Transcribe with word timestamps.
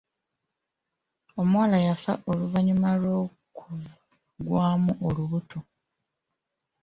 Omuwala 1.41 1.77
yafa 1.87 2.13
oluvannyuma 2.31 2.89
lw’okuggyamu 3.01 4.91
olubuto. 5.07 5.59